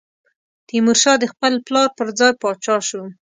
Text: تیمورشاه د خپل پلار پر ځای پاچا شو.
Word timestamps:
تیمورشاه 0.67 1.17
د 1.19 1.25
خپل 1.33 1.53
پلار 1.65 1.89
پر 1.97 2.07
ځای 2.19 2.31
پاچا 2.41 2.75
شو. 2.87 3.01